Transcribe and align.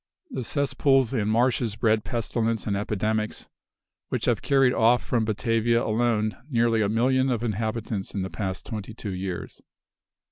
The 0.31 0.43
cess 0.43 0.73
pools 0.73 1.13
and 1.13 1.29
marshes 1.29 1.75
bred 1.75 2.03
pestilence 2.03 2.65
and 2.65 2.75
epidemics, 2.75 3.49
which 4.09 4.25
have 4.25 4.41
carried 4.41 4.73
off 4.73 5.05
from 5.05 5.25
Batavia 5.25 5.83
alone 5.83 6.35
nearly 6.49 6.81
a 6.81 6.89
million 6.89 7.29
of 7.29 7.43
inhabitants 7.43 8.15
in 8.15 8.23
the 8.23 8.31
past 8.31 8.65
twenty 8.65 8.95
two 8.95 9.13
years. 9.13 9.61